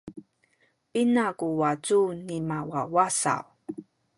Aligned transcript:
Pina 0.91 1.25
ku 1.39 1.47
wacu 1.59 1.99
nina 2.27 2.57
wawa 2.69 3.05
saw? 3.21 3.43